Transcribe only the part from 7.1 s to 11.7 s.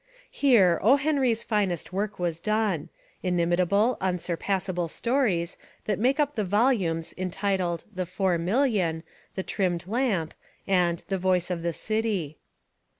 entitled The Four Million, The Trimmed Lamp, and The Voice of